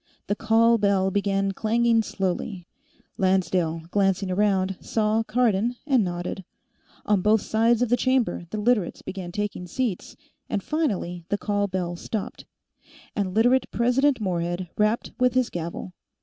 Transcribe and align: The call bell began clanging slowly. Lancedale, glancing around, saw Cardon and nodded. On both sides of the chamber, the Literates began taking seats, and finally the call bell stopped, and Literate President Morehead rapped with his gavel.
The 0.25 0.35
call 0.35 0.79
bell 0.79 1.11
began 1.11 1.51
clanging 1.51 2.01
slowly. 2.01 2.65
Lancedale, 3.19 3.83
glancing 3.91 4.31
around, 4.31 4.75
saw 4.81 5.21
Cardon 5.21 5.75
and 5.85 6.03
nodded. 6.03 6.43
On 7.05 7.21
both 7.21 7.41
sides 7.41 7.83
of 7.83 7.89
the 7.89 7.95
chamber, 7.97 8.47
the 8.49 8.57
Literates 8.59 9.03
began 9.03 9.31
taking 9.31 9.67
seats, 9.67 10.15
and 10.49 10.63
finally 10.63 11.25
the 11.29 11.37
call 11.37 11.67
bell 11.67 11.95
stopped, 11.95 12.45
and 13.15 13.35
Literate 13.35 13.69
President 13.69 14.19
Morehead 14.19 14.71
rapped 14.75 15.11
with 15.19 15.35
his 15.35 15.51
gavel. 15.51 15.93